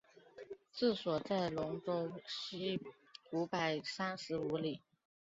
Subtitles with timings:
[0.73, 2.81] 治所在戎州西
[3.31, 4.81] 五百三十五里。